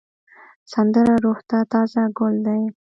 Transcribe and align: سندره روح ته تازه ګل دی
سندره 0.71 1.15
روح 1.23 1.39
ته 1.49 1.57
تازه 1.71 2.03
ګل 2.17 2.35
دی 2.45 2.63